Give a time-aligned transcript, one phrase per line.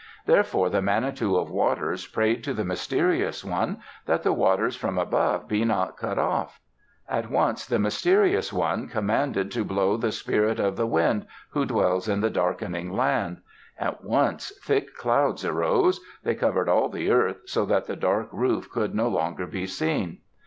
[0.25, 3.77] Therefore the Manitou of Waters prayed to the Mysterious One
[4.07, 6.59] that the waters from above be not cut off.
[7.07, 12.09] At once the Mysterious One commanded to blow the Spirit of the Wind, who dwells
[12.09, 13.41] in the Darkening Land.
[13.77, 15.99] At once thick clouds arose.
[16.23, 20.17] They covered all the earth, so that the dark roof could no longer be seen.